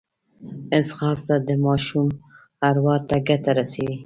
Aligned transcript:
ځغاسته 0.87 1.35
د 1.47 1.49
ماشوم 1.65 2.07
اروا 2.67 2.95
ته 3.07 3.15
ګټه 3.27 3.51
رسوي 3.59 3.95